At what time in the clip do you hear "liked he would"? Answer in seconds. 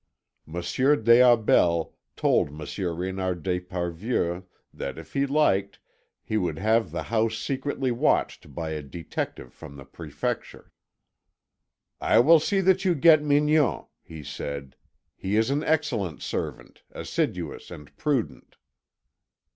5.27-6.57